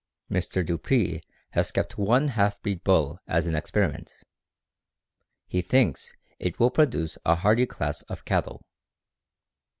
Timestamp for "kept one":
1.71-2.29